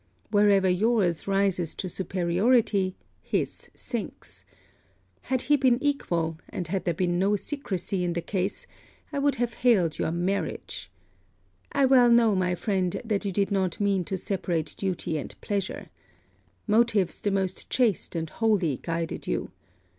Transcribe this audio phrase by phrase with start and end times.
[0.31, 4.45] Wherever your's rises to superiority his sinks.
[5.21, 8.65] Had he been equal, and had there been no secresy in the case,
[9.13, 10.89] I would have hailed your marriage.
[11.71, 15.91] I well know, my friend, that you did not mean to separate duty and pleasure.
[16.65, 19.51] Motives the most chaste and holy guided you.